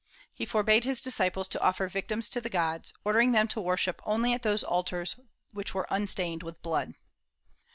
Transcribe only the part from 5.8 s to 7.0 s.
unstained with blood.